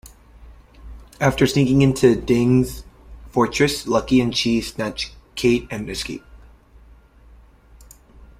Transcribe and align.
After 1.19 1.45
sneaking 1.45 1.83
into 1.83 2.15
Deng's 2.15 2.83
fortress, 3.29 3.85
Lucky 3.85 4.19
and 4.19 4.33
Chi 4.33 4.59
snatch 4.59 5.13
Kate 5.35 5.67
and 5.69 5.87
escape. 5.91 6.23